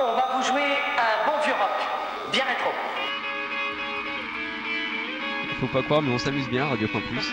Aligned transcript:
On 0.00 0.14
va 0.14 0.28
vous 0.32 0.42
jouer 0.44 0.62
un 0.62 1.26
bon 1.26 1.38
vieux 1.44 1.54
rock, 1.54 2.30
bien 2.30 2.44
rétro. 2.44 2.70
Faut 5.58 5.66
pas 5.66 5.82
croire, 5.82 6.02
mais 6.02 6.14
on 6.14 6.18
s'amuse 6.18 6.48
bien, 6.48 6.66
Radio 6.66 6.86
Campus. 6.86 7.32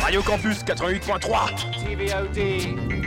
Radio 0.00 0.22
Campus 0.22 0.64
88.3 0.64 1.84
TVOD. 1.84 3.05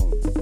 Home. 0.00 0.33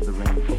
the 0.00 0.12
rain. 0.12 0.57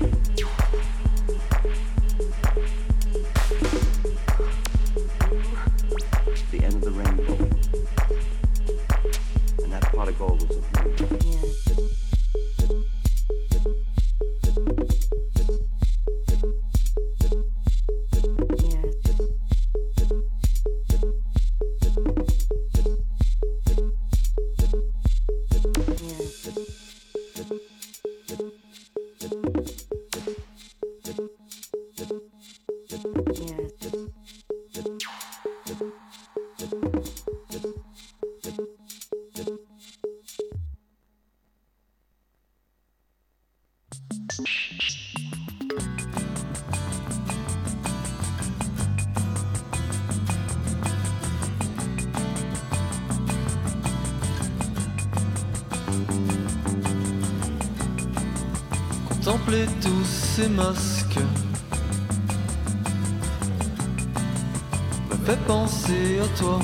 Me 65.10 65.26
fait 65.26 65.40
penser 65.48 66.20
à 66.20 66.38
toi. 66.38 66.60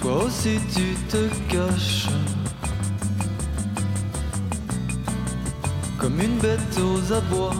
Toi 0.00 0.24
aussi 0.24 0.58
tu 0.74 0.94
te 1.08 1.28
caches. 1.48 2.08
Comme 5.98 6.20
une 6.20 6.38
bête 6.38 6.78
aux 6.78 7.12
abois 7.12 7.54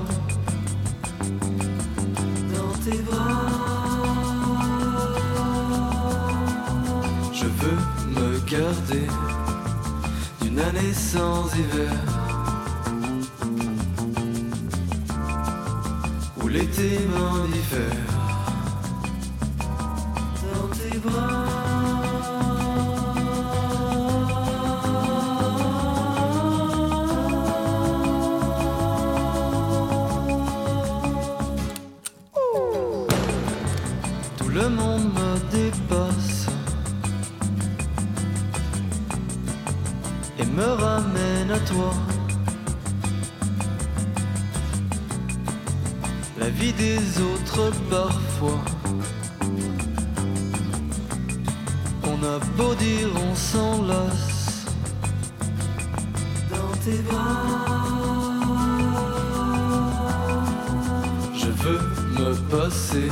sans 10.95 11.47
hiver. 11.55 11.93
Où 16.43 16.49
l'été 16.49 17.01
m'indiffère 17.13 18.07
dans 20.43 20.69
tes 20.77 20.99
bras. 20.99 21.45
Tout 34.39 34.49
le 34.49 34.69
monde 34.69 35.13
me 35.15 35.31
dépasse 35.53 36.10
me 40.61 40.73
ramène 40.85 41.51
à 41.51 41.61
toi. 41.71 41.93
La 46.39 46.51
vie 46.51 46.73
des 46.73 47.01
autres 47.29 47.65
parfois. 47.89 48.61
On 52.13 52.19
a 52.35 52.37
beau 52.57 52.75
dire 52.75 53.09
on 53.29 53.35
s'enlace 53.35 54.67
dans 56.53 56.73
tes 56.85 57.01
bras. 57.09 57.47
Je 61.43 61.51
veux 61.63 61.83
me 62.19 62.33
passer 62.55 63.09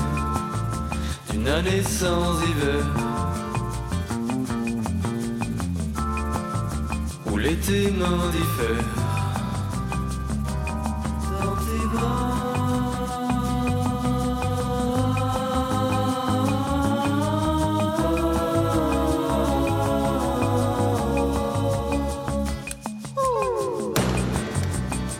d'une 1.30 1.48
année 1.48 1.82
sans 1.82 2.42
hiver. 2.50 3.17
Où 7.38 7.40
l'été 7.40 7.90
m'indiffère 7.92 8.84
dans 11.40 11.56
tes 11.64 11.86
bras. 11.92 12.28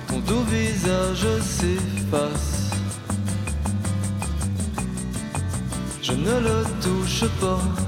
Ton 0.09 0.19
doux 0.21 0.45
visage 0.51 1.27
s'efface. 1.41 2.71
Je 6.03 6.13
ne 6.13 6.41
le 6.41 6.65
touche 6.83 7.25
pas. 7.41 7.88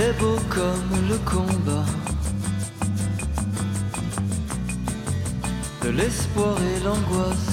Il 0.00 0.06
est 0.06 0.12
beau 0.18 0.36
comme 0.48 1.08
le 1.10 1.18
combat 1.30 1.84
de 5.82 5.90
l'espoir 5.90 6.56
et 6.58 6.82
l'angoisse. 6.82 7.49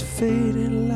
faded 0.00 0.72
light. 0.72 0.95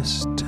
darkness 0.00 0.39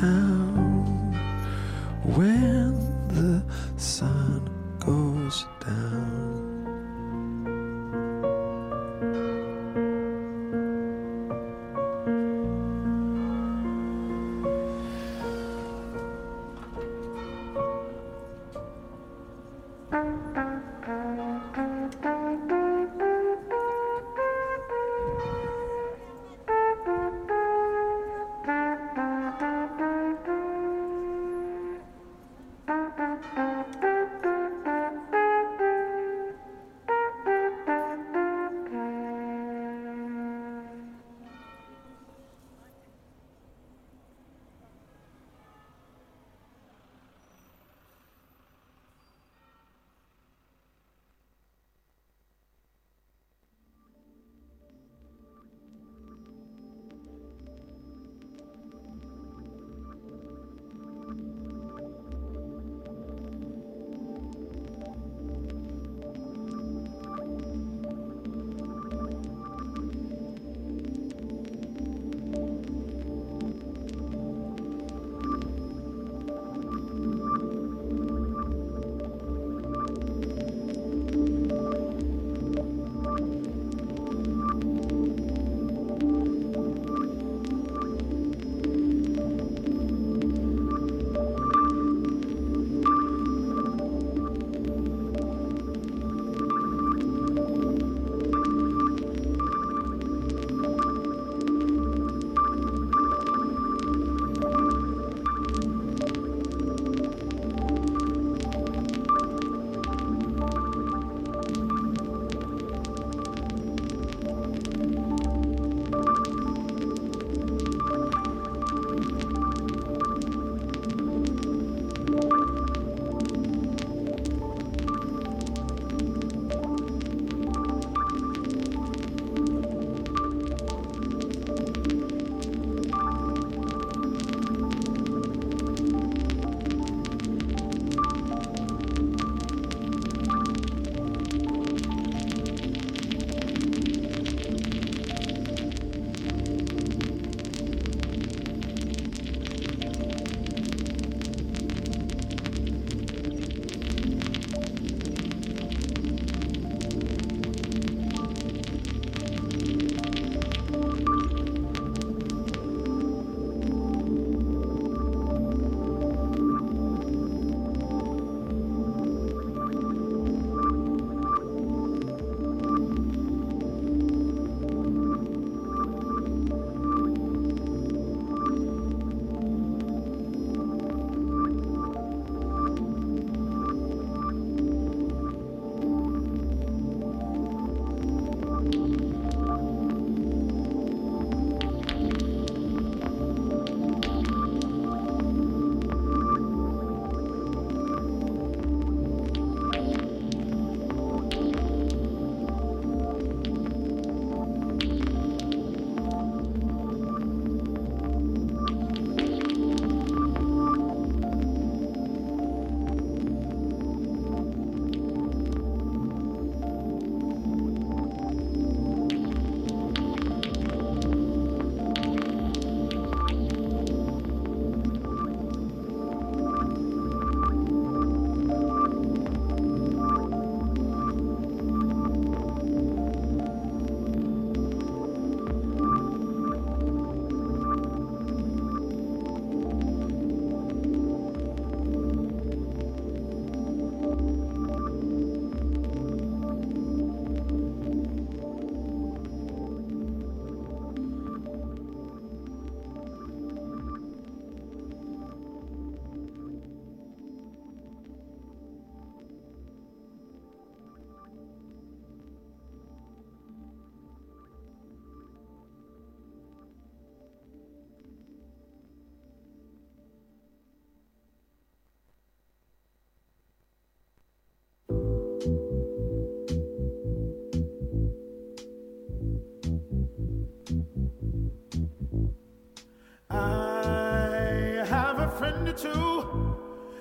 me 285.73 285.83
to. 285.83 286.57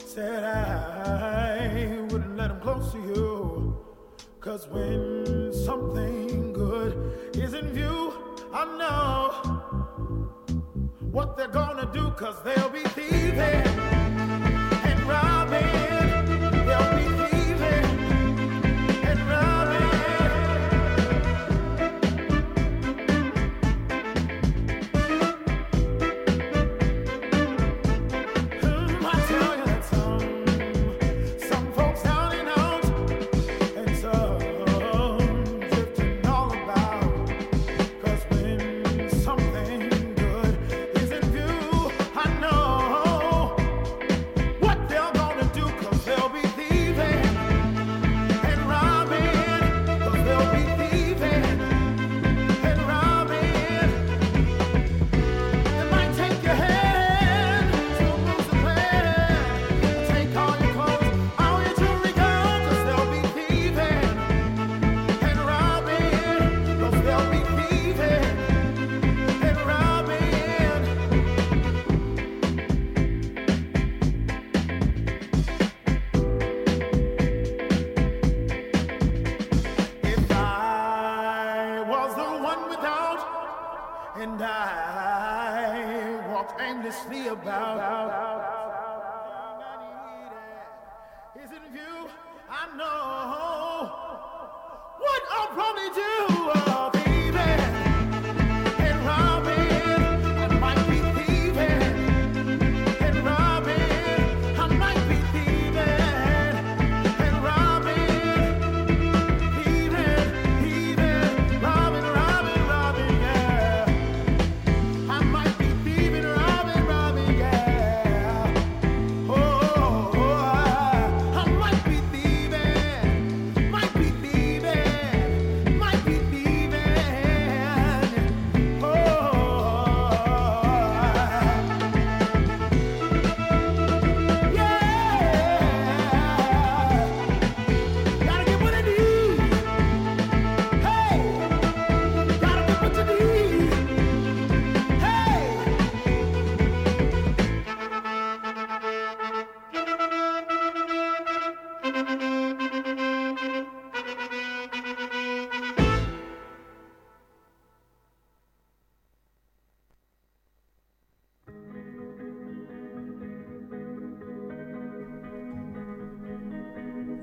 Said 0.05 0.43
I 0.43 1.99
wouldn't 2.09 2.35
let 2.37 2.51
him 2.51 2.59
close 2.59 2.91
to 2.91 2.97
you. 2.97 3.77
Cause 4.39 4.67
when 4.67 5.53
something 5.53 6.53
good 6.53 7.29
is 7.33 7.53
in 7.53 7.71
view, 7.71 8.13
I 8.53 8.65
know 8.77 9.31
what 11.11 11.37
they're 11.37 11.47
gonna 11.47 11.89
do, 11.93 12.11
cause 12.11 12.41
they'll 12.43 12.69
be 12.69 12.83
thieving. 12.83 13.90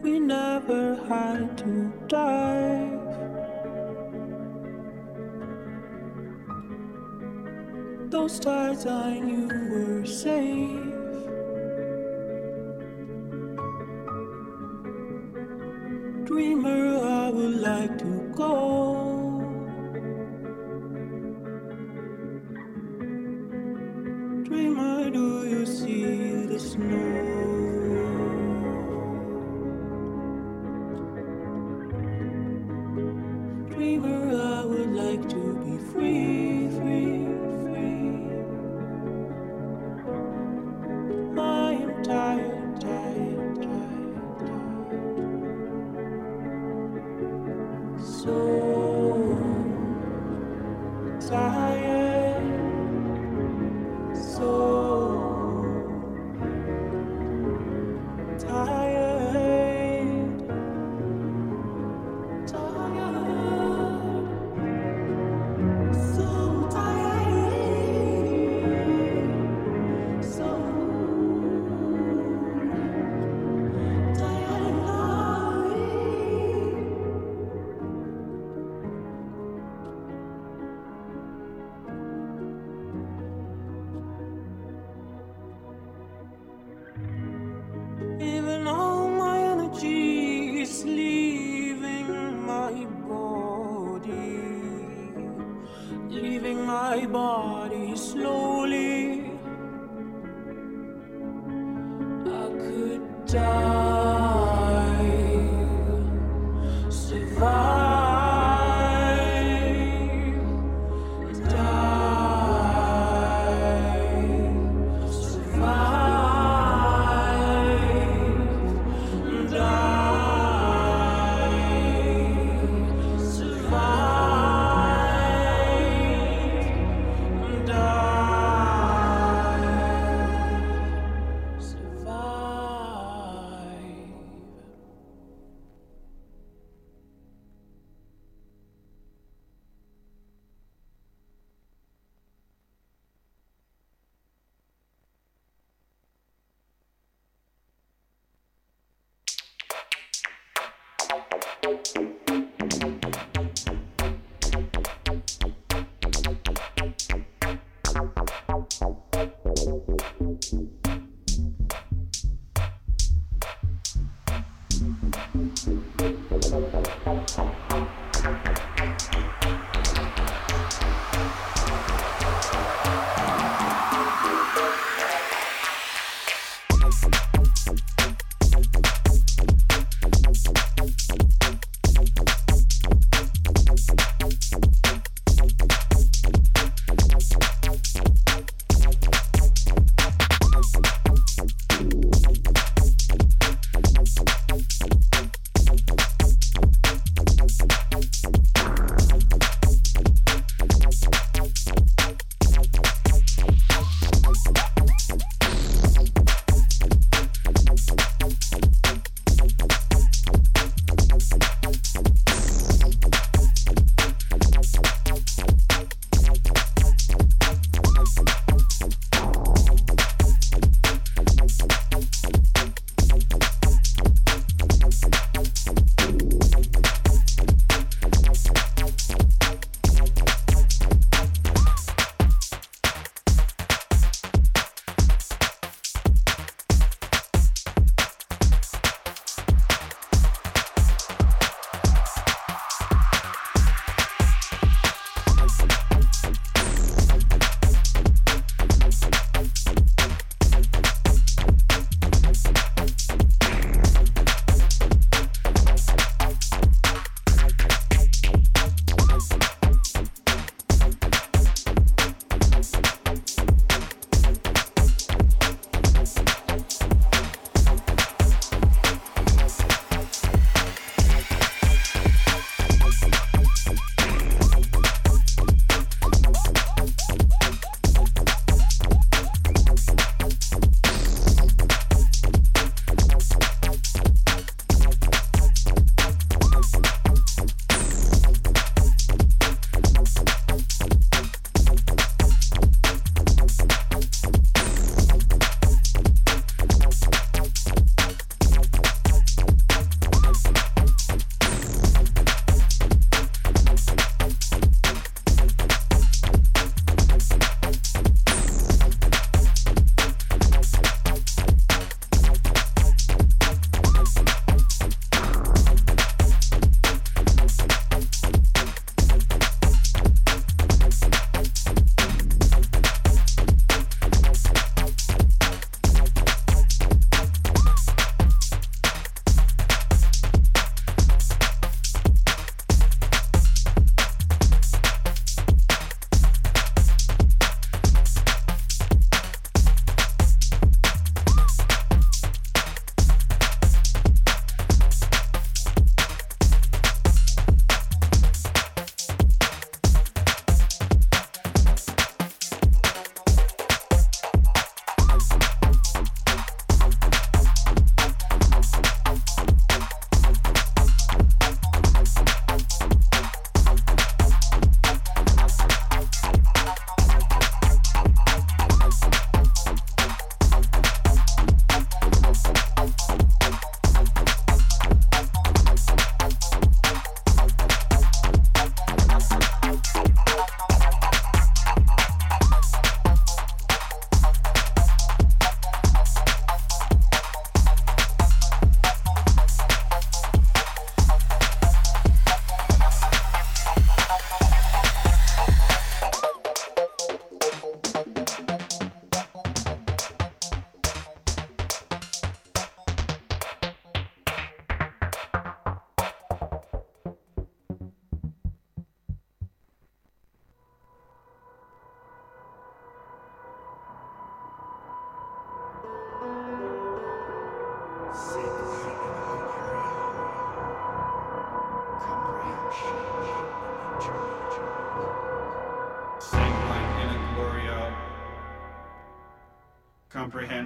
we 0.09 0.19
never 0.19 0.95
had 1.07 1.59
to 1.59 1.93
dive. 2.09 3.11
Those 8.11 8.41
times 8.41 8.87
I 8.87 9.19
knew 9.19 9.49
were 9.73 10.07
safe. 10.07 10.95
Dreamer, 16.25 16.85
I 17.21 17.29
would 17.31 17.57
like 17.61 17.99
to 17.99 18.33
go. 18.35 19.08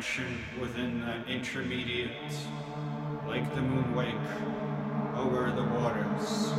dimension 0.02 0.38
within 0.60 1.00
the 1.00 1.24
intermediate, 1.30 2.10
like 3.26 3.54
the 3.54 3.60
moon 3.60 3.94
wake, 3.94 4.14
over 5.14 5.52
the 5.52 5.62
waters. 5.62 6.50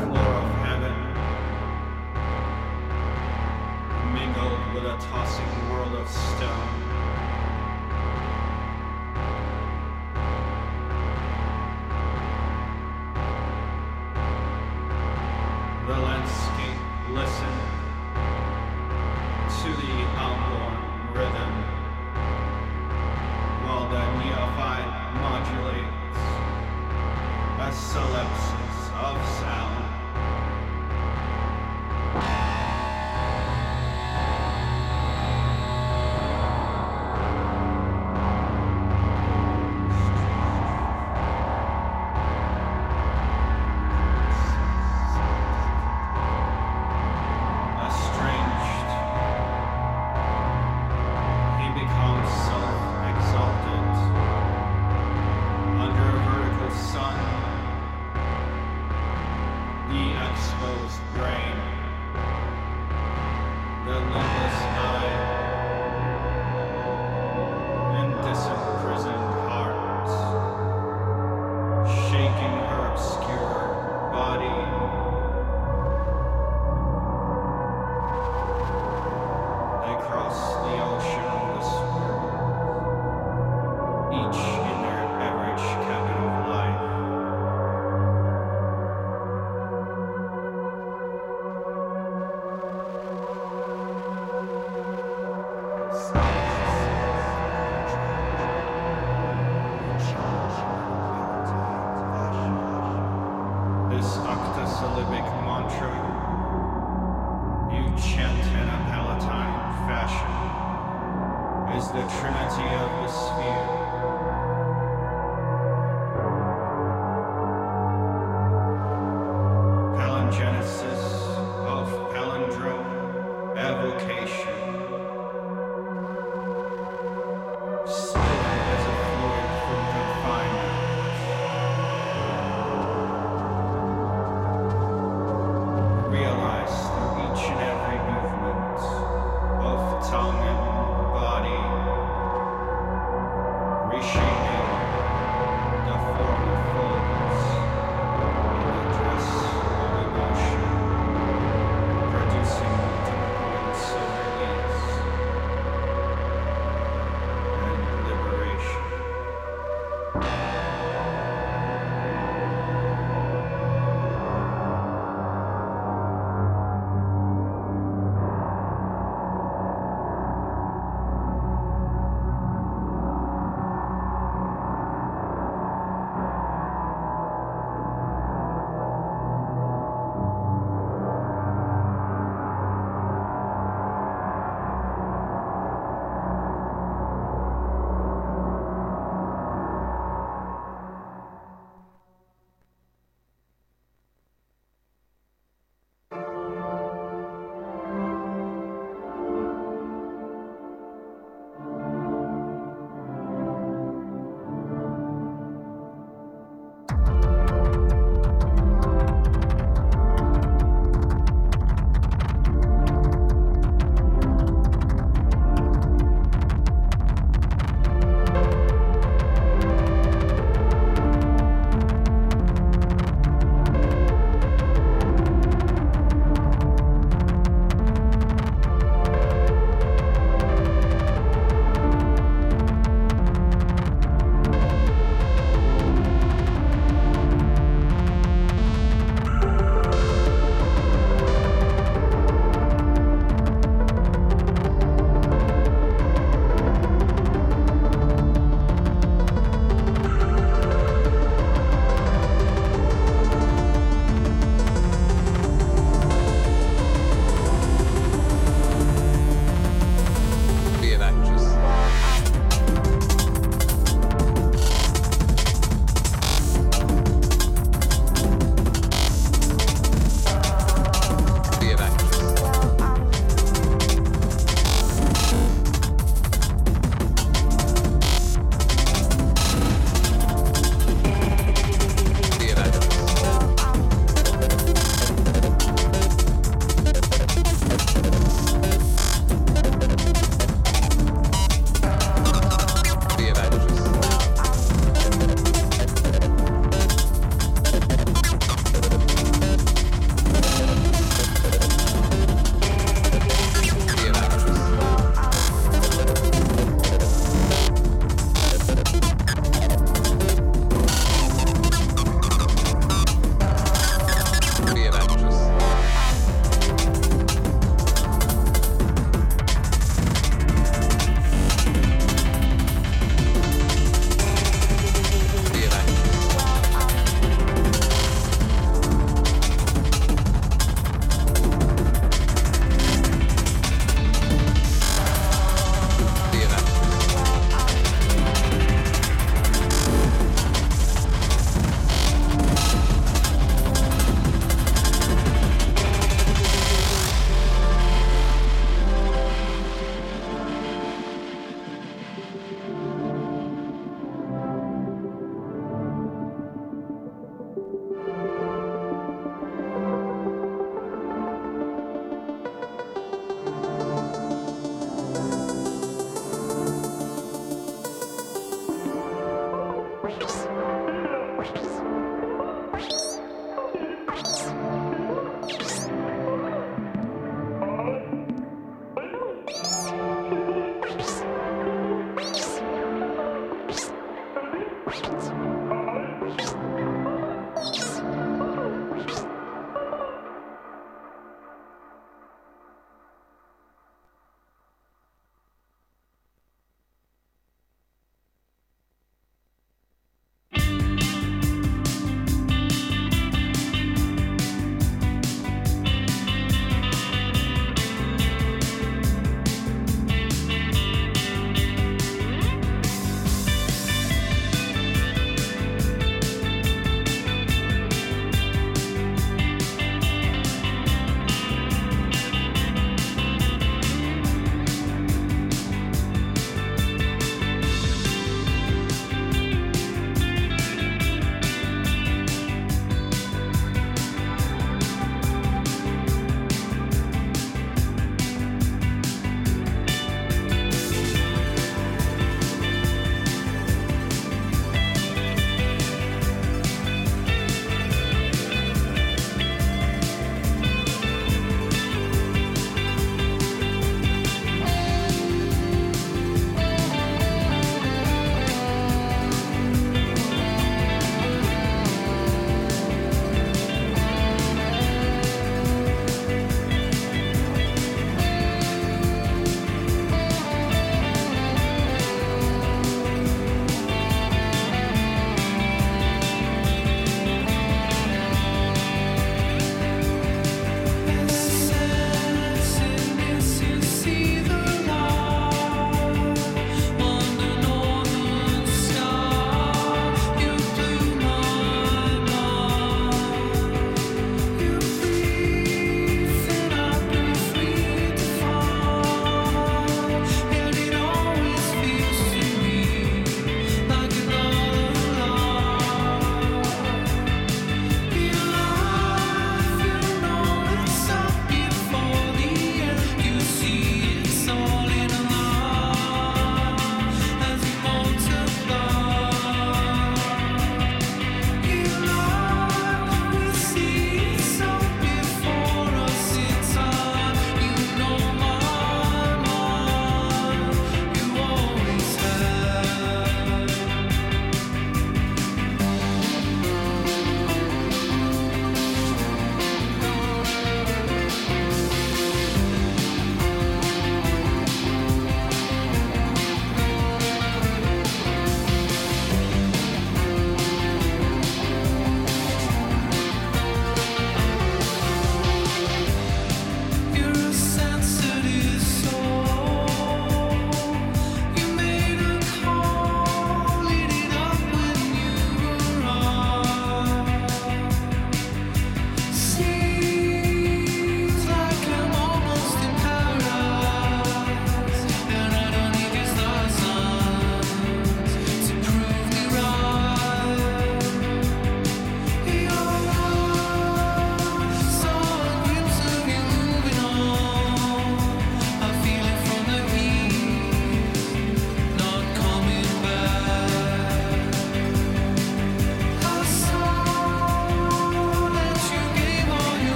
Floor 0.00 0.34
of 0.34 0.50
heaven, 0.66 0.96
mingled 4.14 4.74
with 4.74 4.84
a 4.84 4.98
tossing 5.00 5.70
world 5.70 5.94
of 5.94 6.08
stone. 6.08 6.76
the 15.86 15.96
landscape 15.96 16.78
listen 17.08 17.69